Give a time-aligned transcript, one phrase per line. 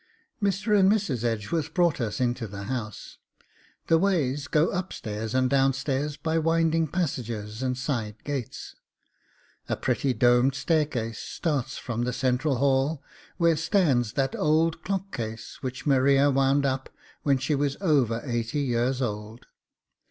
[0.41, 0.75] Mr.
[0.75, 1.23] and Mrs.
[1.23, 3.19] Edgeworth brought us into the house.
[3.85, 8.73] The ways go upstairs and downstairs, by winding passages and side gates;
[9.69, 13.03] a pretty domed staircase starts from the central hall,
[13.37, 16.89] where stands that old clock case which Maria wound up
[17.21, 19.45] when she was over eighty years old.